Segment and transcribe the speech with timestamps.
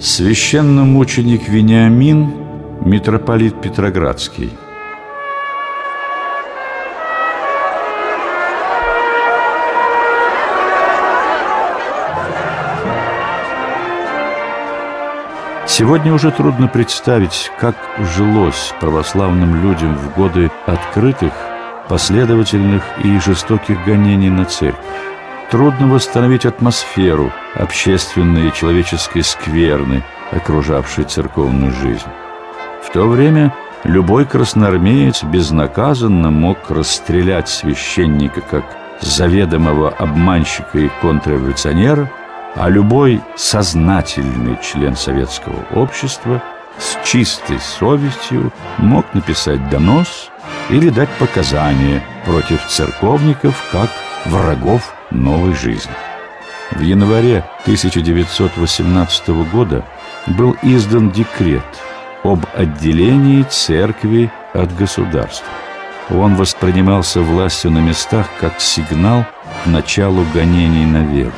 [0.00, 2.34] Священномученик Вениамин,
[2.84, 4.50] митрополит Петроградский.
[15.68, 17.76] Сегодня уже трудно представить, как
[18.16, 21.32] жилось православным людям в годы открытых,
[21.88, 25.13] последовательных и жестоких гонений на церковь.
[25.54, 30.02] Трудно восстановить атмосферу общественной и человеческой скверны,
[30.32, 32.08] окружавшей церковную жизнь.
[32.82, 38.64] В то время любой красноармеец безнаказанно мог расстрелять священника как
[39.00, 42.10] заведомого обманщика и контрреволюционера,
[42.56, 46.42] а любой сознательный член советского общества
[46.78, 50.30] с чистой совестью мог написать донос
[50.68, 53.90] или дать показания против церковников как
[54.26, 55.92] врагов новой жизни.
[56.72, 59.84] В январе 1918 года
[60.26, 61.62] был издан декрет
[62.22, 65.46] об отделении церкви от государства.
[66.10, 69.24] Он воспринимался властью на местах как сигнал
[69.62, 71.32] к началу гонений на веру.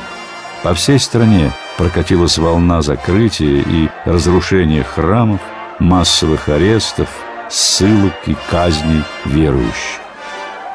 [0.63, 5.41] По всей стране прокатилась волна закрытия и разрушения храмов,
[5.79, 7.07] массовых арестов,
[7.49, 10.01] ссылок и казней верующих.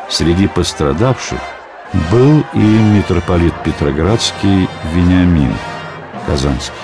[0.08, 1.40] Среди пострадавших
[2.10, 5.52] был и митрополит Петроградский Вениамин
[6.26, 6.74] Казанский.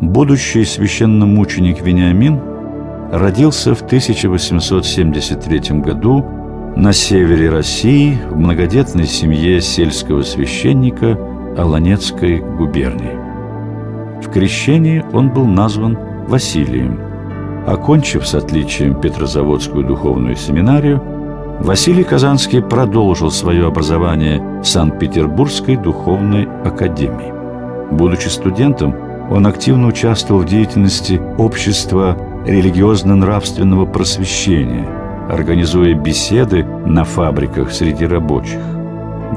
[0.00, 2.40] Будущий священномученик Вениамин
[3.10, 6.24] родился в 1873 году
[6.76, 11.18] на севере России в многодетной семье сельского священника
[11.56, 13.18] Аланецкой губернии.
[14.22, 15.98] В крещении он был назван
[16.28, 17.00] Василием.
[17.66, 21.13] Окончив с отличием Петрозаводскую духовную семинарию,
[21.60, 27.32] Василий Казанский продолжил свое образование в Санкт-Петербургской духовной академии.
[27.90, 28.94] Будучи студентом,
[29.30, 34.86] он активно участвовал в деятельности общества религиозно-нравственного просвещения,
[35.30, 38.60] организуя беседы на фабриках среди рабочих.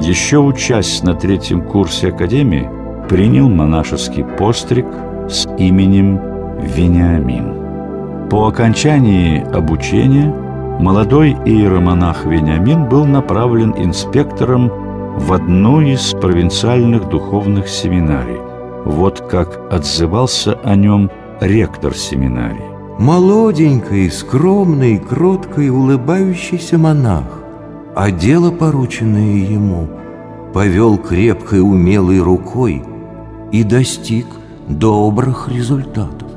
[0.00, 2.68] Еще учась на третьем курсе академии,
[3.08, 4.86] принял монашеский постриг
[5.30, 6.20] с именем
[6.60, 8.28] Вениамин.
[8.28, 10.34] По окончании обучения–
[10.78, 14.70] молодой иеромонах Вениамин был направлен инспектором
[15.18, 18.38] в одну из провинциальных духовных семинарий.
[18.84, 22.68] Вот как отзывался о нем ректор семинарии.
[22.98, 27.26] Молоденький, скромный, кроткий, улыбающийся монах,
[27.94, 29.88] а дело, порученное ему,
[30.52, 32.82] повел крепкой умелой рукой
[33.52, 34.26] и достиг
[34.68, 36.28] добрых результатов.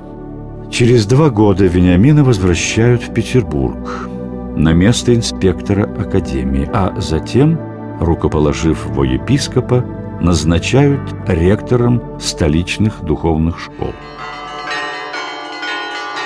[0.72, 4.09] Через два года Вениамина возвращают в Петербург
[4.56, 7.59] на место инспектора академии, а затем,
[8.00, 9.85] рукоположив во епископа,
[10.19, 13.94] назначают ректором столичных духовных школ.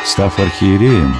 [0.05, 1.13] Став архиереем,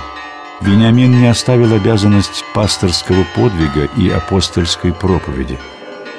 [0.62, 5.58] Вениамин не оставил обязанность пасторского подвига и апостольской проповеди.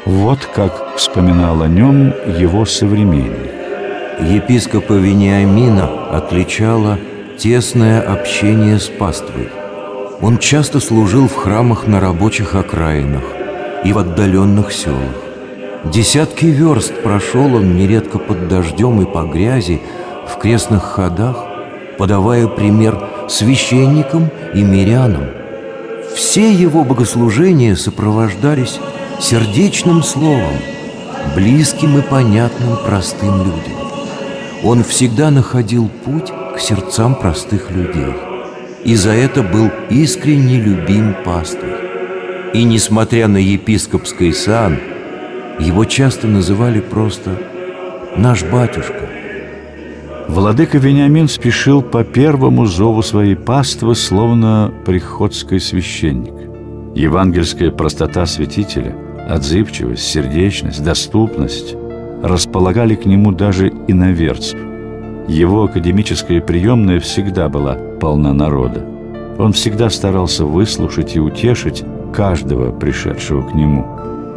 [0.04, 3.50] Вот как вспоминал о нем его современник.
[4.20, 6.98] Епископа Вениамина отличало
[7.38, 9.48] тесное общение с паствой–
[10.20, 13.24] он часто служил в храмах на рабочих окраинах
[13.84, 15.14] и в отдаленных селах.
[15.84, 19.80] Десятки верст прошел он нередко под дождем и по грязи
[20.26, 21.44] в крестных ходах,
[21.98, 25.26] подавая пример священникам и мирянам.
[26.14, 28.80] Все его богослужения сопровождались
[29.20, 30.54] сердечным словом,
[31.34, 33.76] близким и понятным простым людям.
[34.64, 38.14] Он всегда находил путь к сердцам простых людей–
[38.86, 41.74] и за это был искренне любим пастырь.
[42.54, 44.78] И несмотря на епископский сан,
[45.58, 47.36] его часто называли просто
[48.16, 49.10] «наш батюшка».
[50.28, 56.34] Владыка Вениамин спешил по первому зову своей паствы, словно приходский священник.
[56.94, 58.94] Евангельская простота святителя,
[59.28, 61.74] отзывчивость, сердечность, доступность
[62.22, 64.65] располагали к нему даже иноверцев.
[65.28, 68.84] Его академическая приемная всегда была полна народа.
[69.38, 71.84] Он всегда старался выслушать и утешить
[72.14, 73.84] каждого пришедшего к нему.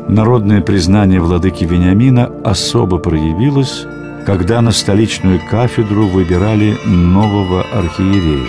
[0.09, 3.85] Народное признание владыки Вениамина особо проявилось,
[4.25, 8.47] когда на столичную кафедру выбирали нового архиерея.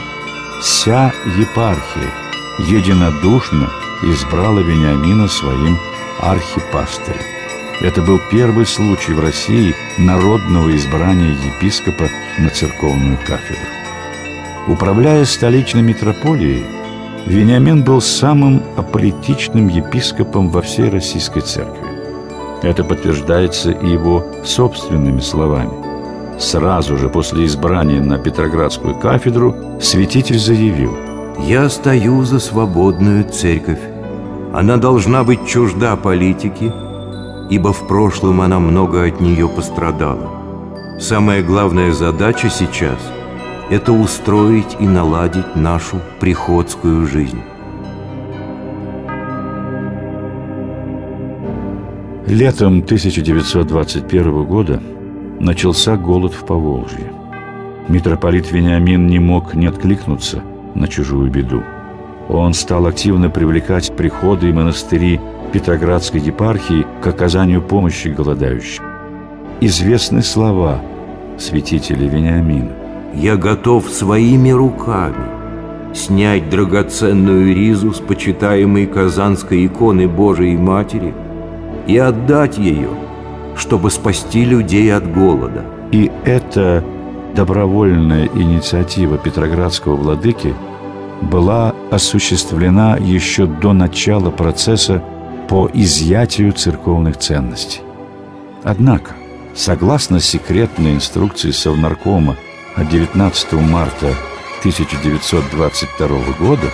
[0.63, 2.11] Вся епархия
[2.59, 3.69] единодушно
[4.03, 5.77] избрала Вениамина своим
[6.21, 7.40] архипастырем.
[7.81, 13.65] Это был первый случай в России народного избрания епископа на церковную кафедру.
[14.69, 16.63] Управляя столичной митрополией,
[17.25, 21.89] Вениамин был самым аполитичным епископом во всей российской церкви.
[22.63, 25.73] Это подтверждается и его собственными словами.
[26.39, 30.95] Сразу же после избрания на Петроградскую кафедру святитель заявил
[31.39, 33.81] «Я стою за свободную церковь.
[34.53, 36.73] Она должна быть чужда политики,
[37.51, 40.31] ибо в прошлом она много от нее пострадала.
[40.99, 42.99] Самая главная задача сейчас–
[43.71, 47.41] это устроить и наладить нашу приходскую жизнь».
[52.27, 54.81] Летом 1921 года
[55.41, 57.13] начался голод в Поволжье.
[57.89, 60.41] Митрополит Вениамин не мог не откликнуться
[60.77, 61.65] на чужую беду.
[62.31, 65.21] Он стал активно привлекать приходы и монастыри
[65.53, 68.85] Петроградской епархии к оказанию помощи голодающим.
[69.61, 70.81] Известны слова
[71.39, 72.73] святителя Вениамина.
[73.15, 75.25] «Я готов своими руками
[75.93, 81.13] снять драгоценную ризу с почитаемой Казанской иконы Божией Матери–
[81.91, 82.91] и отдать ее,
[83.57, 85.65] чтобы спасти людей от голода.
[85.91, 86.85] И эта
[87.35, 90.55] добровольная инициатива Петроградского владыки
[91.21, 95.03] была осуществлена еще до начала процесса
[95.49, 97.81] по изъятию церковных ценностей.
[98.63, 99.13] Однако,
[99.55, 102.37] согласно секретной инструкции Совнаркома
[102.77, 104.15] от 19 марта
[104.61, 106.09] 1922
[106.39, 106.67] года,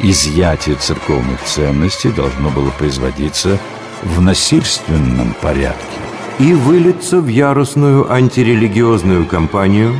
[0.00, 3.58] изъятие церковных ценностей должно было производиться
[4.02, 5.98] в насильственном порядке
[6.38, 9.94] и выльется в яростную антирелигиозную кампанию,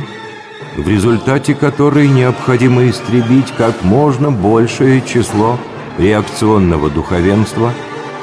[0.75, 5.57] в результате которой необходимо истребить как можно большее число
[5.97, 7.73] реакционного духовенства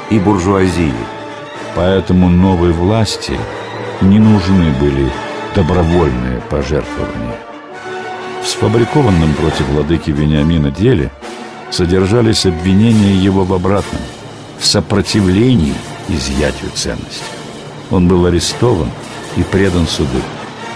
[0.09, 0.93] и буржуазии.
[1.75, 3.37] Поэтому новой власти
[4.01, 5.11] не нужны были
[5.55, 7.39] добровольные пожертвования.
[8.43, 11.11] В сфабрикованном против владыки Вениамина деле
[11.71, 14.01] содержались обвинения его в обратном–
[14.63, 15.75] в сопротивлении
[16.07, 17.25] изъятию ценностей.
[17.91, 18.89] Он был арестован
[19.35, 20.21] и предан суду.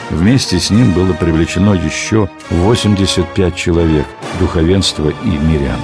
[0.10, 4.06] Вместе с ним было привлечено еще 85 человек,
[4.40, 5.80] духовенства и мирян.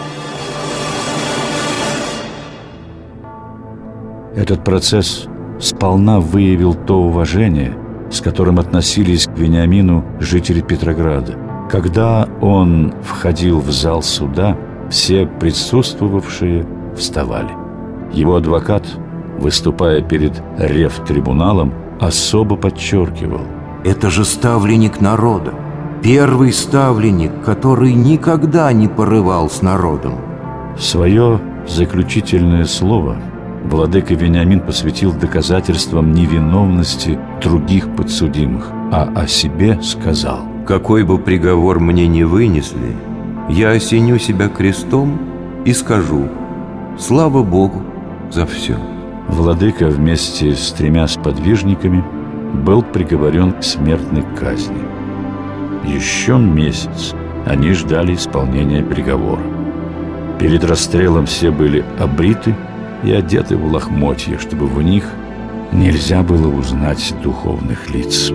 [4.35, 5.27] Этот процесс
[5.59, 7.77] сполна выявил то уважение,
[8.09, 11.37] с которым относились к Вениамину жители Петрограда.
[11.69, 14.57] Когда он входил в зал суда,
[14.89, 16.65] все присутствовавшие
[16.95, 17.51] вставали.
[18.13, 18.85] Его адвокат,
[19.39, 23.41] выступая перед рев-трибуналом, особо подчеркивал.
[23.83, 25.53] «Это же ставленник народа,
[26.01, 30.15] первый ставленник, который никогда не порывал с народом».
[30.77, 33.17] Свое заключительное слово
[33.63, 42.07] владыка Вениамин посвятил доказательствам невиновности других подсудимых, а о себе сказал «Какой бы приговор мне
[42.07, 42.95] не вынесли,
[43.49, 45.19] я осеню себя крестом
[45.65, 46.29] и скажу
[46.97, 47.81] «Слава Богу,
[48.31, 48.77] за все.
[49.27, 52.03] Владыка вместе с тремя сподвижниками
[52.53, 54.83] был приговорен к смертной казни.
[55.85, 57.13] Еще месяц
[57.45, 59.41] они ждали исполнения приговора.
[60.39, 62.55] Перед расстрелом все были обриты
[63.03, 65.05] и одеты в лохмотья, чтобы в них
[65.71, 68.29] нельзя было узнать духовных лиц.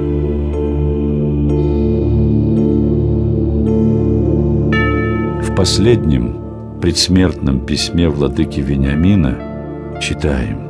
[5.43, 10.69] В последнем предсмертном письме владыки Вениамина читаем.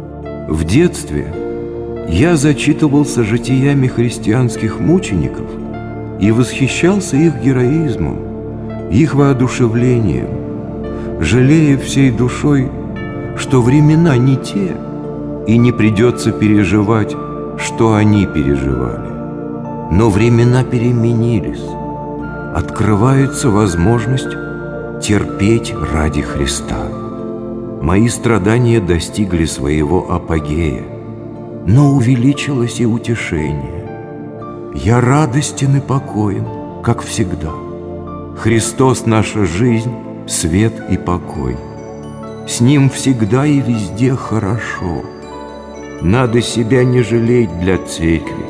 [0.49, 1.33] В детстве
[2.09, 5.47] я зачитывался житиями христианских мучеников
[6.21, 8.17] и восхищался их героизмом,
[8.91, 12.71] их воодушевлением, жалея всей душой,
[13.37, 14.75] что времена не те,
[15.47, 17.15] и не придется переживать,
[17.59, 19.13] что они переживали.
[19.93, 21.65] Но времена переменились,
[22.55, 24.31] открывается возможность
[25.03, 26.89] терпеть ради Христа.
[27.81, 30.83] Мои страдания достигли своего апогея,
[31.69, 33.85] но увеличилось и утешение.
[34.75, 36.47] Я радостен и покоен,
[36.83, 37.53] как всегда.
[38.39, 39.93] Христос— наша жизнь,
[40.27, 41.57] свет и покой.
[42.49, 45.03] С Ним всегда и везде хорошо.
[46.01, 48.47] Надо себя не жалеть для церкви,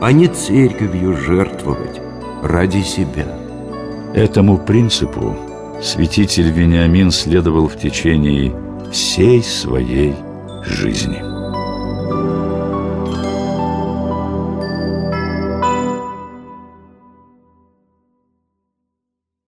[0.00, 2.00] а не церковью жертвовать
[2.44, 3.26] ради себя.
[4.14, 5.36] Этому принципу
[5.82, 8.54] святитель Вениамин следовал в течение
[8.92, 10.14] всей своей
[10.62, 11.31] жизни.